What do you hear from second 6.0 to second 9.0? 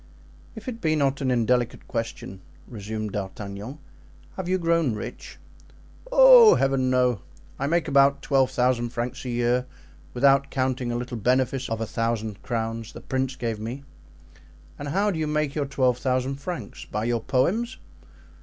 "Oh, Heaven! no. I make about twelve thousand